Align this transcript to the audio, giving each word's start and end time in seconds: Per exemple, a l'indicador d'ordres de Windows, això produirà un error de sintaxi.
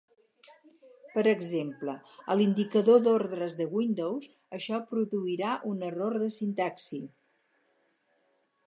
Per 1.17 1.23
exemple, 1.31 1.93
a 2.33 2.37
l'indicador 2.39 3.03
d'ordres 3.09 3.57
de 3.61 3.69
Windows, 3.75 4.27
això 4.61 4.81
produirà 4.95 5.55
un 5.75 5.87
error 5.93 6.21
de 6.25 6.33
sintaxi. 6.41 7.05